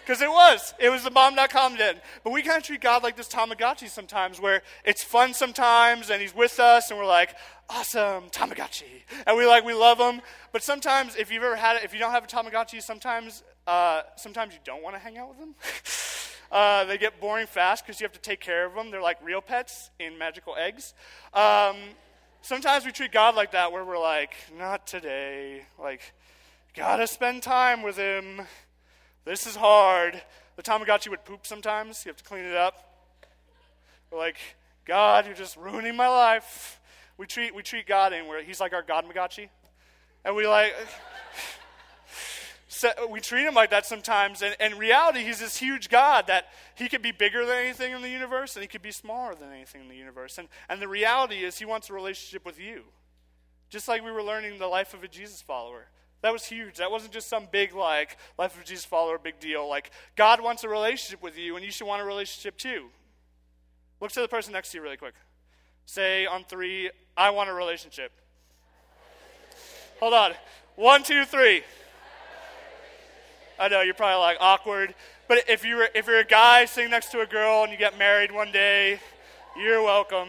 [0.05, 0.75] Because it was.
[0.79, 1.97] It was the bomb.com den.
[2.23, 6.21] But we kind of treat God like this Tamagotchi sometimes, where it's fun sometimes and
[6.21, 7.35] he's with us and we're like,
[7.69, 9.03] awesome, Tamagotchi.
[9.27, 10.21] And we like, we love him.
[10.53, 14.03] But sometimes, if you've ever had it, if you don't have a Tamagotchi, sometimes, uh,
[14.17, 15.55] sometimes you don't want to hang out with him.
[16.51, 18.91] Uh, they get boring fast because you have to take care of them.
[18.91, 20.95] They're like real pets in magical eggs.
[21.35, 21.77] Um,
[22.43, 25.63] sometimes we treat God like that, where we're like, not today.
[25.79, 26.13] Like,
[26.75, 28.43] gotta spend time with Him.
[29.25, 30.23] This is hard.
[30.57, 32.05] The Tamagotchi would poop sometimes.
[32.05, 32.75] You have to clean it up.
[34.11, 34.37] We're like,
[34.85, 36.81] God, you're just ruining my life.
[37.19, 39.49] We treat we treat God in where He's like our God Magachi,
[40.25, 40.75] and we like
[43.09, 44.43] we treat him like that sometimes.
[44.43, 48.03] And in reality, he's this huge God that he could be bigger than anything in
[48.03, 50.39] the universe and he could be smaller than anything in the universe.
[50.39, 52.85] And, and the reality is, he wants a relationship with you.
[53.69, 55.87] Just like we were learning the life of a Jesus follower.
[56.23, 56.79] That was huge.
[56.79, 59.69] That wasn't just some big, like, life of Jesus follower, big deal.
[59.69, 62.87] Like, God wants a relationship with you, and you should want a relationship too.
[64.01, 65.15] Look to the person next to you really quick.
[65.85, 68.13] Say on three, I want a relationship.
[70.01, 70.33] Hold on.
[70.75, 71.63] One, two, three.
[73.59, 74.95] I know you're probably like awkward,
[75.29, 77.99] but if you're if you're a guy sitting next to a girl and you get
[77.99, 79.01] married one day,
[79.57, 80.29] you're welcome.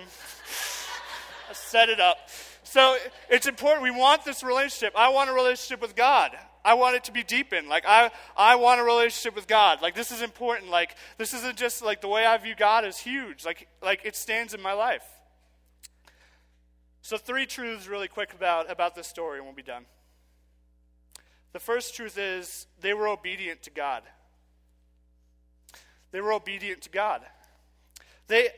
[1.51, 2.17] Set it up.
[2.63, 2.97] So
[3.29, 3.83] it's important.
[3.83, 4.93] We want this relationship.
[4.95, 6.31] I want a relationship with God.
[6.63, 7.69] I want it to be deepened.
[7.69, 9.81] Like I, I want a relationship with God.
[9.81, 10.69] Like this is important.
[10.69, 13.45] Like this isn't just like the way I view God is huge.
[13.45, 15.05] Like like it stands in my life.
[17.01, 19.85] So three truths really quick about about this story and we'll be done.
[21.53, 24.03] The first truth is they were obedient to God.
[26.11, 27.21] They were obedient to God.
[28.27, 28.49] They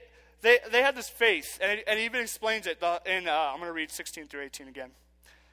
[0.42, 3.58] they, they had this faith, and it, and it even explains it in, uh, I'm
[3.58, 4.92] going to read 16 through 18 again.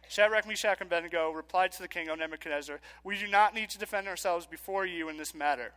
[0.09, 3.79] Shadrach, Meshach, and Abednego replied to the king, O Nebuchadnezzar, We do not need to
[3.79, 5.73] defend ourselves before you in this matter.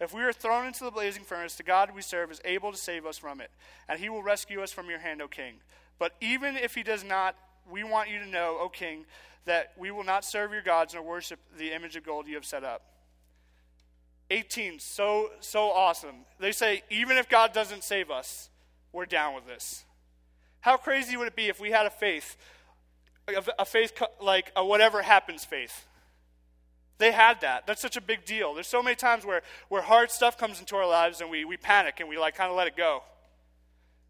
[0.00, 2.78] If we are thrown into the blazing furnace, the God we serve is able to
[2.78, 3.50] save us from it,
[3.88, 5.54] and he will rescue us from your hand, O king.
[5.98, 7.34] But even if he does not,
[7.68, 9.06] we want you to know, O king,
[9.46, 12.44] that we will not serve your gods nor worship the image of gold you have
[12.44, 12.82] set up.
[14.30, 16.26] 18, so so awesome.
[16.38, 18.50] They say even if God doesn't save us,
[18.92, 19.84] we're down with this.
[20.60, 22.36] How crazy would it be if we had a faith
[23.58, 25.86] a faith like a whatever happens faith.
[26.98, 27.66] They had that.
[27.66, 28.54] That's such a big deal.
[28.54, 31.56] There's so many times where, where hard stuff comes into our lives and we, we
[31.56, 33.02] panic and we like kind of let it go.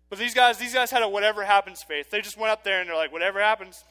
[0.08, 2.10] But these guys, these guys had a whatever happens faith.
[2.10, 3.82] They just went up there and they're like, whatever happens.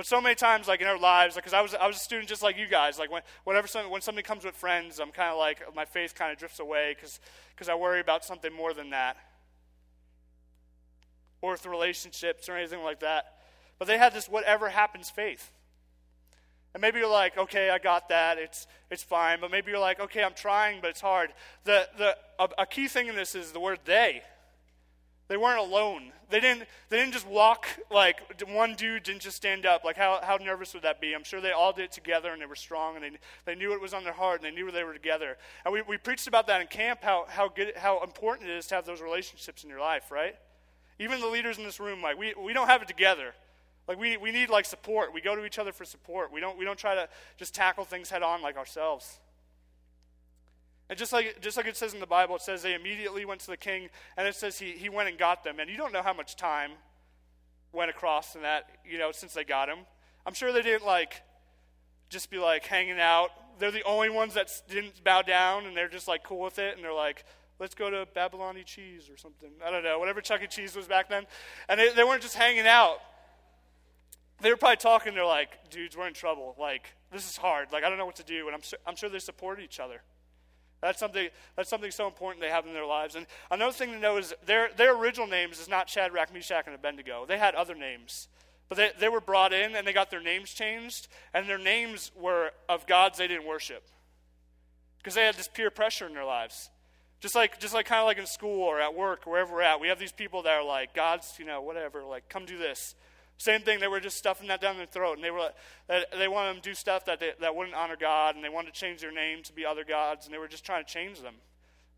[0.00, 2.00] But so many times, like in our lives, because like, I was I was a
[2.00, 2.98] student just like you guys.
[2.98, 6.14] Like when whenever something, when something comes with friends, I'm kind of like my faith
[6.14, 7.20] kind of drifts away because
[7.54, 9.18] because I worry about something more than that
[11.42, 13.40] or with relationships or anything like that.
[13.78, 15.52] But they had this whatever happens faith.
[16.72, 18.38] And maybe you're like, okay, I got that.
[18.38, 19.38] It's, it's fine.
[19.38, 21.34] But maybe you're like, okay, I'm trying, but it's hard.
[21.64, 24.22] The, the, a, a key thing in this is the word they.
[25.30, 26.10] They weren't alone.
[26.28, 29.84] They didn't, they didn't just walk, like, one dude didn't just stand up.
[29.84, 31.14] Like, how, how nervous would that be?
[31.14, 33.10] I'm sure they all did it together and they were strong and they,
[33.44, 35.36] they knew it was on their heart and they knew they were together.
[35.64, 38.66] And we, we preached about that in camp, how, how, good, how important it is
[38.66, 40.34] to have those relationships in your life, right?
[40.98, 43.32] Even the leaders in this room, like we, we don't have it together.
[43.86, 45.14] Like we, we need like support.
[45.14, 46.32] We go to each other for support.
[46.32, 49.20] We don't, we don't try to just tackle things head on like ourselves.
[50.90, 53.40] And just like, just like it says in the Bible, it says they immediately went
[53.42, 55.60] to the king, and it says he, he went and got them.
[55.60, 56.72] And you don't know how much time
[57.72, 59.78] went across in that, you know, since they got him.
[60.26, 61.22] I'm sure they didn't like
[62.08, 63.30] just be like hanging out.
[63.60, 66.74] They're the only ones that didn't bow down, and they're just like cool with it,
[66.74, 67.24] and they're like,
[67.60, 69.50] let's go to Babyloni Cheese or something.
[69.64, 70.48] I don't know, whatever Chuck E.
[70.48, 71.24] Cheese was back then.
[71.68, 72.98] And they, they weren't just hanging out.
[74.40, 75.14] They were probably talking.
[75.14, 76.56] They're like, dudes, we're in trouble.
[76.58, 77.68] Like, this is hard.
[77.70, 78.46] Like, I don't know what to do.
[78.46, 80.02] And I'm, I'm sure they supported each other.
[80.80, 83.14] That's something, that's something so important they have in their lives.
[83.14, 86.74] And another thing to know is their, their original names is not Shadrach, Meshach, and
[86.74, 87.26] Abednego.
[87.26, 88.28] They had other names.
[88.68, 92.12] But they, they were brought in and they got their names changed, and their names
[92.16, 93.82] were of gods they didn't worship.
[94.98, 96.70] Because they had this peer pressure in their lives.
[97.20, 99.80] Just like, just like kind of like in school or at work, wherever we're at,
[99.80, 102.94] we have these people that are like, God's, you know, whatever, like, come do this.
[103.40, 105.48] Same thing, they were just stuffing that down their throat, and they were
[105.88, 108.74] they wanted them to do stuff that they, that wouldn't honor God, and they wanted
[108.74, 111.22] to change their name to be other gods, and they were just trying to change
[111.22, 111.36] them.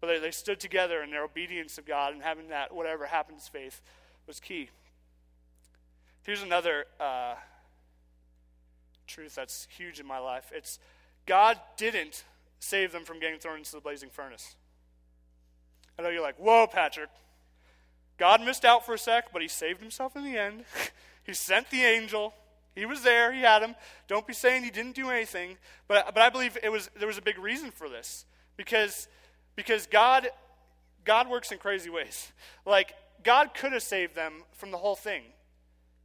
[0.00, 3.48] But they, they stood together in their obedience of God, and having that whatever happens
[3.48, 3.80] faith
[4.24, 4.70] was key.
[6.22, 7.34] Here's another uh,
[9.08, 10.52] truth that's huge in my life.
[10.54, 10.78] It's
[11.26, 12.22] God didn't
[12.60, 14.54] save them from getting thrown into the blazing furnace.
[15.98, 17.10] I know you're like, whoa, Patrick.
[18.16, 20.62] God missed out for a sec, but he saved himself in the end.
[21.24, 22.34] he sent the angel.
[22.74, 23.32] He was there.
[23.32, 23.74] He had him.
[24.08, 25.58] Don't be saying he didn't do anything.
[25.88, 28.24] But, but I believe it was, there was a big reason for this.
[28.56, 29.08] Because,
[29.56, 30.28] because God,
[31.04, 32.32] God works in crazy ways.
[32.64, 35.22] Like, God could have saved them from the whole thing.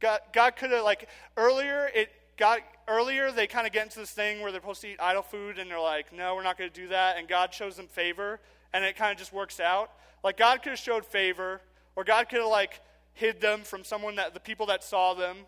[0.00, 4.10] God, God could have, like, earlier, it, God, earlier they kind of get into this
[4.10, 6.70] thing where they're supposed to eat idol food and they're like, no, we're not going
[6.70, 7.18] to do that.
[7.18, 8.40] And God shows them favor
[8.72, 9.90] and it kind of just works out.
[10.22, 11.60] Like God could have showed favor,
[11.96, 12.80] or God could have like
[13.18, 15.38] hid them from someone that the people that saw them.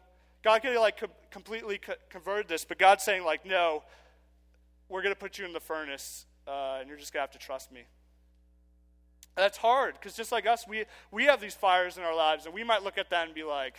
[0.42, 3.84] God could have like co- completely co- converted this, but God's saying like, no,
[4.88, 7.40] we're going to put you in the furnace, uh, and you're just going to have
[7.40, 7.80] to trust me.
[9.36, 12.46] And that's hard because just like us, we we have these fires in our lives,
[12.46, 13.76] and we might look at that and be like,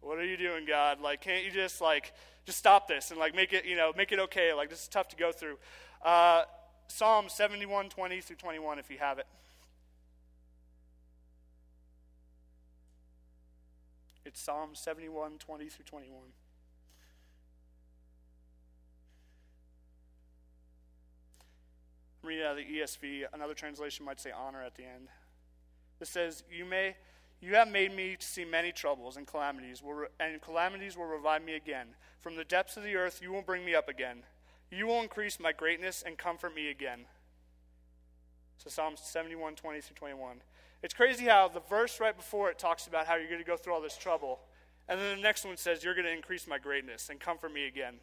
[0.00, 1.00] "What are you doing, God?
[1.02, 2.14] Like, can't you just like
[2.46, 4.54] just stop this and like make it you know make it okay?
[4.54, 5.58] Like this is tough to go through."
[6.02, 6.44] Uh,
[6.86, 9.26] Psalm 71, 20 through 21, if you have it.
[14.28, 16.18] It's Psalm 71, 20 through 21.
[22.22, 23.22] Read out of the ESV.
[23.32, 25.08] Another translation might say honor at the end.
[25.98, 26.96] It says, You may
[27.40, 29.82] you have made me to see many troubles and calamities,
[30.20, 31.86] and calamities will revive me again.
[32.20, 34.24] From the depths of the earth you will bring me up again.
[34.70, 37.06] You will increase my greatness and comfort me again.
[38.58, 40.42] So Psalms 71, 20 through 21.
[40.82, 43.56] It's crazy how the verse right before it talks about how you're going to go
[43.56, 44.40] through all this trouble.
[44.88, 47.66] And then the next one says, You're going to increase my greatness and comfort me
[47.66, 47.96] again.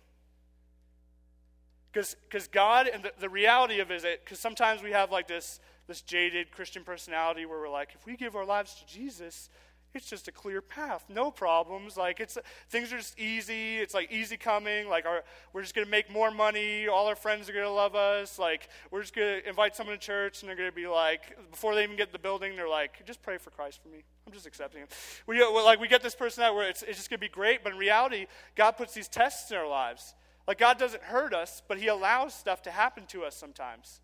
[1.92, 5.62] Because God, and the, the reality of it is because sometimes we have like this,
[5.88, 9.50] this jaded Christian personality where we're like, if we give our lives to Jesus,
[9.96, 11.98] it's just a clear path, no problems.
[11.98, 12.38] Like it's
[12.70, 13.78] things are just easy.
[13.78, 14.88] It's like easy coming.
[14.88, 16.88] Like our, we're just gonna make more money.
[16.88, 18.38] All our friends are gonna love us.
[18.38, 21.84] Like we're just gonna invite someone to church, and they're gonna be like, before they
[21.84, 24.04] even get the building, they're like, just pray for Christ for me.
[24.28, 24.88] I'm just accepting Him.
[25.28, 27.64] We uh, like we get this person out where it's, it's just gonna be great,
[27.64, 30.16] but in reality, God puts these tests in our lives.
[30.48, 34.02] Like God doesn't hurt us, but He allows stuff to happen to us sometimes.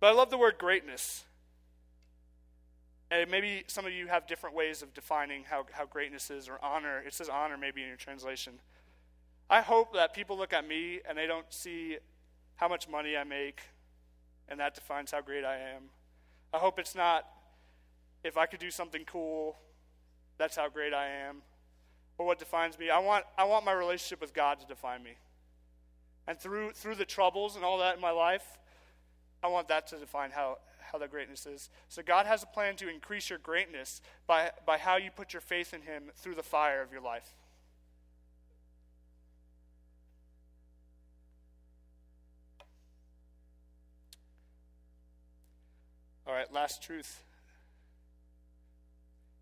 [0.00, 1.24] But I love the word greatness.
[3.10, 6.58] And maybe some of you have different ways of defining how, how greatness is or
[6.62, 7.02] honor.
[7.04, 8.54] It says honor maybe in your translation.
[9.48, 11.98] I hope that people look at me and they don't see
[12.56, 13.62] how much money I make
[14.48, 15.84] and that defines how great I am.
[16.52, 17.26] I hope it's not
[18.22, 19.56] if I could do something cool,
[20.36, 21.42] that's how great I am.
[22.18, 22.90] Or what defines me.
[22.90, 25.12] I want, I want my relationship with God to define me.
[26.26, 28.58] And through, through the troubles and all that in my life,
[29.42, 30.58] I want that to define how,
[30.90, 31.70] how that greatness is.
[31.88, 35.40] So God has a plan to increase your greatness by, by how you put your
[35.40, 37.34] faith in Him through the fire of your life.
[46.26, 47.24] All right, last truth.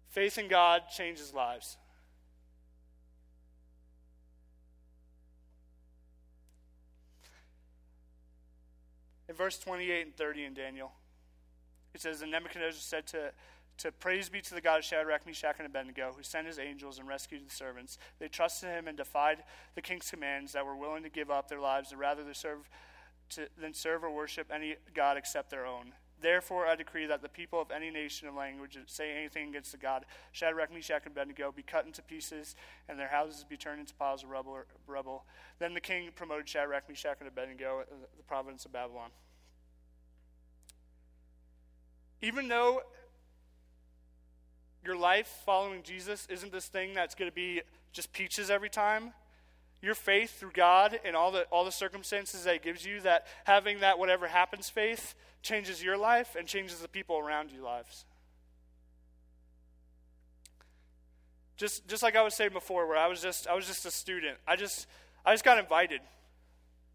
[0.09, 1.77] Faith in God changes lives.
[9.29, 10.93] In verse 28 and 30 in Daniel,
[11.94, 13.33] it says, And Nebuchadnezzar said to,
[13.79, 16.98] to Praise be to the God of Shadrach, Meshach, and Abednego, who sent his angels
[16.98, 17.98] and rescued the servants.
[18.18, 21.61] They trusted him and defied the king's commands that were willing to give up their
[21.61, 22.68] lives rather than serve,
[23.31, 25.92] to, than serve or worship any God except their own.
[26.20, 29.70] Therefore, I decree that the people of any nation or language that say anything against
[29.70, 32.57] the God, Shadrach, Meshach, and Abednego, be cut into pieces,
[32.88, 34.59] and their houses be turned into piles of rubble.
[34.88, 35.24] rubble.
[35.61, 37.85] Then the king promoted Shadrach, Meshach, and Abednego,
[38.16, 39.11] the province of Babylon.
[42.20, 42.83] Even though
[44.85, 49.12] your life following Jesus isn't this thing that's going to be just peaches every time,
[49.81, 53.81] your faith through God and all the all the circumstances that gives you, that having
[53.81, 58.04] that whatever happens faith changes your life and changes the people around you lives.
[61.57, 63.90] Just just like I was saying before, where I was just I was just a
[63.90, 64.38] student.
[64.46, 64.87] I just
[65.24, 66.00] I just got invited.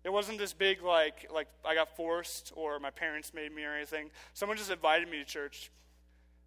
[0.03, 3.73] It wasn't this big like like I got forced or my parents made me or
[3.73, 4.09] anything.
[4.33, 5.71] Someone just invited me to church.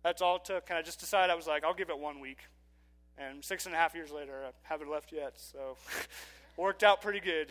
[0.02, 0.68] That's all it took.
[0.68, 2.38] And I just decided I was like, I'll give it one week.
[3.18, 5.32] And six and a half years later, I haven't left yet.
[5.36, 5.76] So
[6.56, 7.48] worked out pretty good.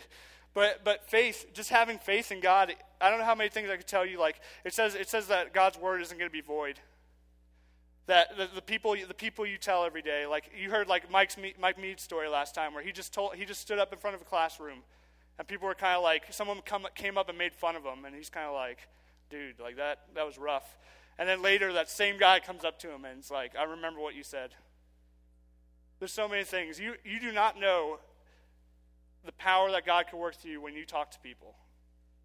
[0.53, 2.73] But but faith, just having faith in God.
[3.01, 4.19] I don't know how many things I could tell you.
[4.19, 6.79] Like it says, it says that God's word isn't going to be void.
[8.07, 11.35] That the, the, people the people you tell every day, like you heard like Mike's
[11.59, 14.15] Mike Mead's story last time, where he just told he just stood up in front
[14.15, 14.83] of a classroom
[15.37, 18.05] and people were kind of like, someone come, came up and made fun of him,
[18.05, 18.87] and he's kind of like,
[19.29, 20.77] dude, like that, that was rough.
[21.17, 23.99] And then later, that same guy comes up to him and it's like, I remember
[23.99, 24.51] what you said.
[25.99, 26.79] There's so many things.
[26.79, 27.99] You, you do not know
[29.25, 31.55] the power that God can work through you when you talk to people.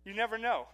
[0.04, 0.66] You never know.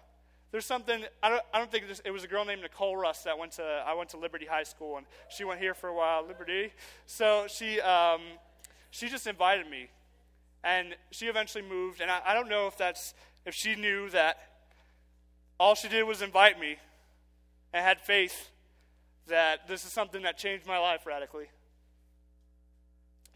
[0.51, 3.39] There's something, I don't, I don't think it was a girl named Nicole Russ that
[3.39, 6.27] went to, I went to Liberty High School, and she went here for a while,
[6.27, 6.73] Liberty.
[7.05, 8.21] So she, um,
[8.91, 9.89] she just invited me
[10.67, 12.01] and she eventually moved.
[12.01, 13.15] And I, I don't know if that's
[13.47, 14.39] if she knew that
[15.59, 16.77] all she did was invite me
[17.73, 18.51] and had faith
[19.29, 21.47] that this is something that changed my life radically.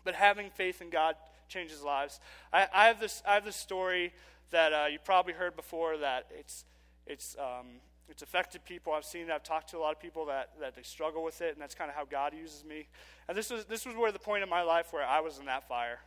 [0.04, 1.14] But having faith in God
[1.48, 2.20] changes lives.
[2.52, 4.12] I, I have this I have this story
[4.50, 6.64] that uh, you probably heard before that it's
[7.06, 7.66] it's um,
[8.08, 8.92] it's affected people.
[8.92, 9.30] I've seen.
[9.30, 11.76] I've talked to a lot of people that, that they struggle with it, and that's
[11.76, 12.88] kind of how God uses me.
[13.28, 15.44] And this was this was where the point in my life where I was in
[15.46, 16.00] that fire.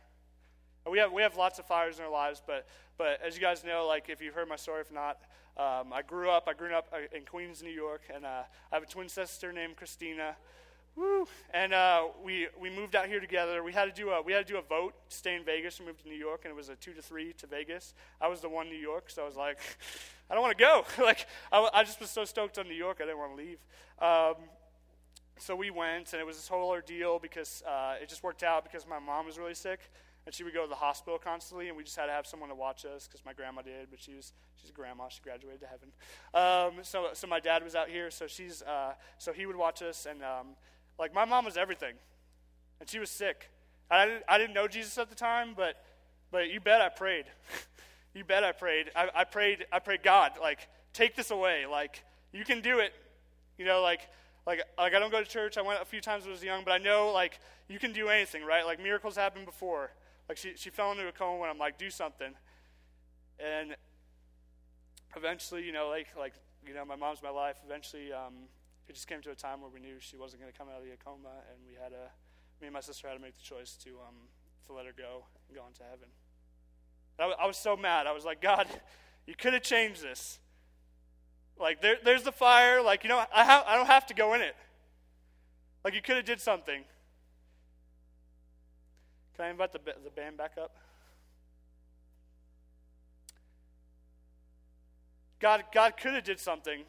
[0.90, 2.66] We have, we have lots of fires in our lives, but,
[2.98, 5.18] but as you guys know, like if you've heard my story, if not,
[5.56, 8.74] um, I grew up, I grew up uh, in Queens, New York, and uh, I
[8.74, 10.36] have a twin sister named Christina.
[10.96, 11.26] Woo!
[11.52, 13.62] And uh, we, we moved out here together.
[13.62, 15.78] We had to do a we had to do a vote to stay in Vegas
[15.78, 17.94] and move to New York, and it was a two to three to Vegas.
[18.20, 19.58] I was the one New York, so I was like,
[20.30, 20.84] I don't want to go.
[21.02, 23.58] like I, I, just was so stoked on New York, I didn't want to leave.
[24.00, 24.34] Um,
[25.38, 28.62] so we went, and it was this whole ordeal because uh, it just worked out
[28.62, 29.90] because my mom was really sick,
[30.26, 32.48] and she would go to the hospital constantly, and we just had to have someone
[32.48, 35.08] to watch us because my grandma did, but she was she's a grandma.
[35.08, 35.88] She graduated to heaven.
[36.32, 39.82] Um, so so my dad was out here, so she's uh, so he would watch
[39.82, 40.48] us, and um,
[40.98, 41.94] like my mom was everything,
[42.80, 43.50] and she was sick.
[43.90, 45.76] I didn't I didn't know Jesus at the time, but
[46.30, 47.26] but you bet I prayed.
[48.14, 48.90] You bet I prayed.
[48.94, 51.66] I, I prayed, I prayed, God, like, take this away.
[51.66, 52.92] Like, you can do it.
[53.58, 54.08] You know, like,
[54.46, 55.58] like, like I don't go to church.
[55.58, 57.92] I went a few times when I was young, but I know, like, you can
[57.92, 58.64] do anything, right?
[58.64, 59.90] Like, miracles happen before.
[60.28, 62.32] Like, she, she fell into a coma when I'm like, do something.
[63.38, 63.76] And
[65.16, 66.34] eventually, you know, like, like,
[66.66, 67.56] you know, my mom's my life.
[67.66, 68.48] Eventually, um,
[68.88, 70.80] it just came to a time where we knew she wasn't going to come out
[70.80, 72.10] of the coma, and we had a,
[72.60, 74.14] me and my sister had to make the choice to, um,
[74.66, 76.08] to let her go and go into heaven.
[77.18, 78.06] I, I was so mad.
[78.06, 78.66] I was like, God,
[79.26, 80.38] you could have changed this.
[81.58, 82.82] Like, there, there's the fire.
[82.82, 84.56] Like, you know, I, ha- I don't have to go in it.
[85.84, 86.84] Like, you could have did something.
[89.36, 90.72] Can I invite the, the band back up?
[95.40, 96.84] God, God could have did something.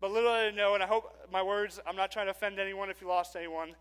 [0.00, 2.90] But little I know, and I hope my words, I'm not trying to offend anyone
[2.90, 3.74] if you lost anyone.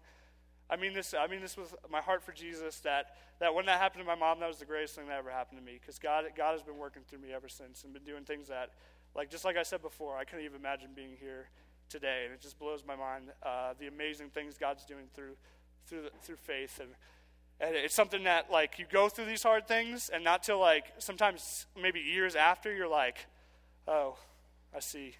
[0.69, 1.13] I mean this.
[1.13, 2.79] I mean this with my heart for Jesus.
[2.79, 5.31] That that when that happened to my mom, that was the greatest thing that ever
[5.31, 5.79] happened to me.
[5.79, 8.69] Because God, God has been working through me ever since, and been doing things that,
[9.15, 11.49] like just like I said before, I couldn't even imagine being here
[11.89, 15.35] today, and it just blows my mind uh, the amazing things God's doing through
[15.87, 16.89] through the, through faith, and
[17.59, 20.85] and it's something that like you go through these hard things, and not till like
[20.97, 23.27] sometimes maybe years after, you're like,
[23.87, 24.17] oh,
[24.75, 25.15] I see.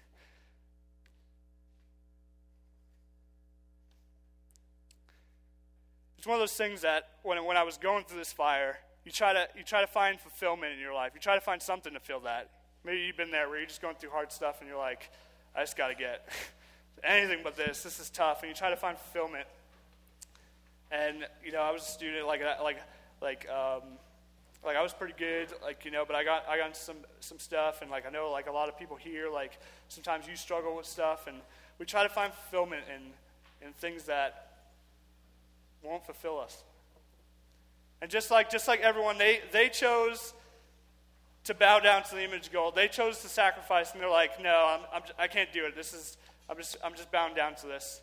[6.22, 9.10] It's one of those things that when, when I was going through this fire, you
[9.10, 11.10] try, to, you try to find fulfillment in your life.
[11.16, 12.48] You try to find something to fill that.
[12.84, 15.10] Maybe you've been there where you're just going through hard stuff and you're like,
[15.56, 16.28] I just got to get
[17.04, 17.82] anything but this.
[17.82, 18.42] This is tough.
[18.42, 19.48] And you try to find fulfillment.
[20.92, 22.78] And, you know, I was a student, like, like,
[23.22, 23.82] like, um,
[24.62, 27.38] like I was pretty good, like, you know, but I got, I got some, some
[27.38, 27.80] stuff.
[27.80, 30.84] And, like, I know, like, a lot of people here, like, sometimes you struggle with
[30.84, 31.26] stuff.
[31.26, 31.38] And
[31.78, 34.50] we try to find fulfillment in, in things that
[35.82, 36.62] won't fulfill us.
[38.02, 40.34] And just like, just like everyone, they, they chose
[41.44, 42.74] to bow down to the image of gold.
[42.74, 45.74] They chose to sacrifice, and they're like, no, I'm, I'm, I can't do it.
[45.74, 46.18] This is,
[46.50, 48.02] I'm just, I'm just bound down to this.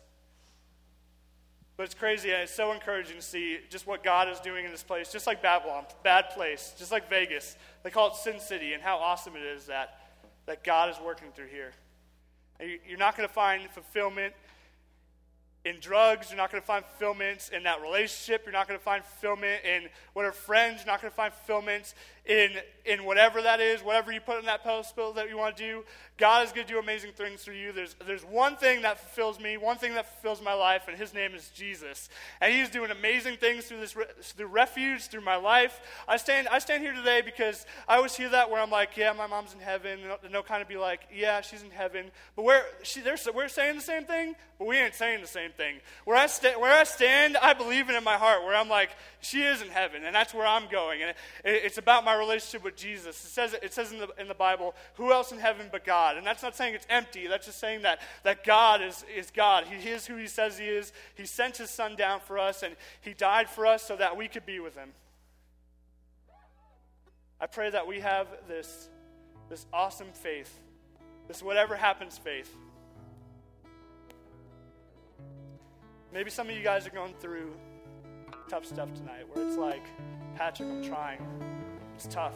[1.80, 4.70] But it's crazy, and it's so encouraging to see just what God is doing in
[4.70, 5.10] this place.
[5.10, 6.74] Just like Babylon, bad place.
[6.76, 9.98] Just like Vegas, they call it Sin City, and how awesome it is that,
[10.44, 11.72] that God is working through here.
[12.58, 14.34] And you're not going to find fulfillment
[15.64, 16.28] in drugs.
[16.28, 18.42] You're not going to find fulfillment in that relationship.
[18.44, 20.80] You're not going to find fulfillment in whatever friends.
[20.80, 21.94] You're not going to find fulfillment
[22.26, 22.52] in,
[22.84, 25.84] in whatever that is, whatever you put in that bill that you want to do.
[26.16, 27.72] God is going to do amazing things through you.
[27.72, 31.14] There's, there's one thing that fulfills me, one thing that fulfills my life, and his
[31.14, 32.10] name is Jesus.
[32.40, 35.80] And he's doing amazing things through this through refuge, through my life.
[36.06, 39.12] I stand, I stand here today because I always hear that where I'm like, yeah,
[39.12, 39.98] my mom's in heaven.
[40.22, 42.10] And they'll kind of be like, yeah, she's in heaven.
[42.36, 43.02] But we're, she,
[43.34, 45.76] we're saying the same thing, but we ain't saying the same thing.
[46.04, 48.90] Where I, sta- where I stand, I believe it in my heart, where I'm like,
[49.20, 51.02] she is in heaven, and that's where I'm going.
[51.02, 53.22] And it, it's about my relationship with Jesus.
[53.24, 56.16] It says, it says in, the, in the Bible, who else in heaven but God?
[56.16, 57.26] And that's not saying it's empty.
[57.26, 59.64] That's just saying that, that God is, is God.
[59.64, 60.92] He is who He says He is.
[61.14, 64.26] He sent His Son down for us, and He died for us so that we
[64.26, 64.90] could be with Him.
[67.40, 68.88] I pray that we have this,
[69.48, 70.58] this awesome faith,
[71.28, 72.54] this whatever happens faith.
[76.12, 77.52] Maybe some of you guys are going through
[78.50, 79.84] tough stuff tonight where it's like,
[80.34, 81.24] Patrick, I'm trying.
[81.94, 82.34] It's tough.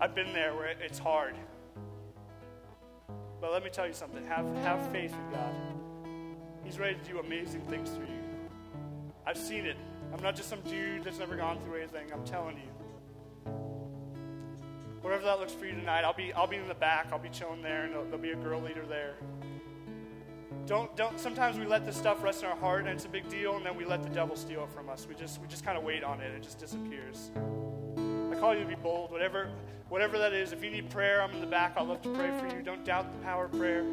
[0.00, 1.36] I've been there where it's hard.
[3.40, 5.54] But let me tell you something have, have faith in God.
[6.64, 8.22] He's ready to do amazing things through you.
[9.24, 9.76] I've seen it.
[10.12, 12.12] I'm not just some dude that's never gone through anything.
[12.12, 13.52] I'm telling you.
[15.00, 17.06] Whatever that looks for you tonight, I'll be, I'll be in the back.
[17.12, 19.14] I'll be chilling there, and there'll, there'll be a girl leader there.
[20.66, 23.28] Don't, don't, sometimes we let this stuff rest in our heart and it's a big
[23.28, 25.06] deal, and then we let the devil steal it from us.
[25.08, 27.30] We just, we just kind of wait on it, and it just disappears.
[28.30, 29.50] I call you to be bold, whatever,
[29.88, 30.52] whatever that is.
[30.52, 31.74] If you need prayer, I'm in the back.
[31.76, 32.62] I'd love to pray for you.
[32.62, 33.84] Don't doubt the power of prayer.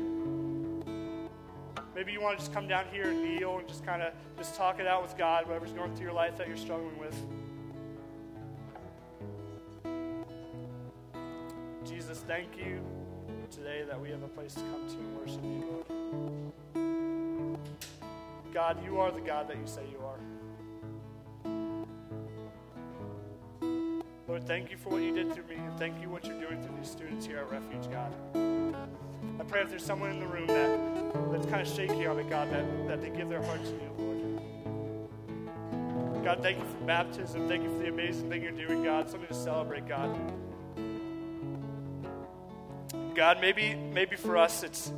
[1.95, 4.55] Maybe you want to just come down here and kneel and just kind of just
[4.55, 7.15] talk it out with God, whatever's going through your life that you're struggling with.
[11.84, 12.79] Jesus, thank you
[13.51, 15.83] today that we have a place to come to and worship you,
[16.75, 17.59] Lord.
[18.53, 20.19] God, you are the God that you say you are.
[24.27, 26.39] Lord, thank you for what you did through me, and thank you for what you're
[26.39, 28.13] doing through these students here at Refuge, God.
[29.39, 32.29] I pray if there's someone in the room that, that's kind of shaky on it,
[32.29, 34.19] God, that, that they give their heart to you, Lord.
[36.23, 37.47] God, thank you for baptism.
[37.47, 39.10] Thank you for the amazing thing you're doing, God.
[39.10, 40.15] Something to celebrate, God.
[43.20, 43.42] God.
[43.42, 44.94] Maybe, maybe for us, it's,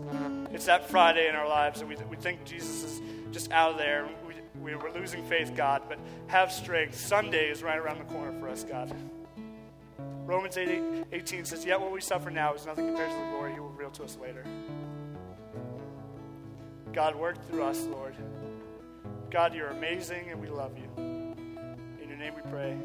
[0.51, 3.01] it's that Friday in our lives and we, we think Jesus is
[3.31, 4.07] just out of there.
[4.61, 5.97] We we're losing faith, God, but
[6.27, 6.93] have strength.
[6.93, 8.93] Sunday is right around the corner for us, God.
[10.27, 13.55] Romans 8, 18 says, Yet what we suffer now is nothing compared to the glory
[13.55, 14.45] you will reveal to us later.
[16.93, 18.13] God, work through us, Lord.
[19.31, 21.03] God, you're amazing and we love you.
[21.03, 22.77] In your name we pray.